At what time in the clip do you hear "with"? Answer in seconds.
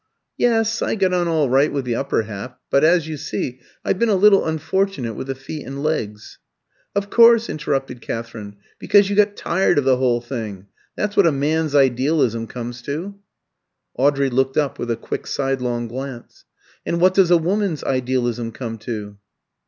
1.71-1.85, 5.13-5.27, 14.79-14.89